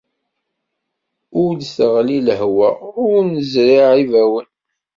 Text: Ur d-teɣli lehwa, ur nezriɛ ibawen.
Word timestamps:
Ur 1.41 1.51
d-teɣli 1.55 2.19
lehwa, 2.27 2.69
ur 3.07 3.19
nezriɛ 3.33 3.89
ibawen. 4.03 4.47